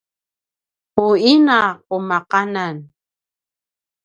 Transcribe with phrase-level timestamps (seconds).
[1.05, 2.77] u ina qumaqanan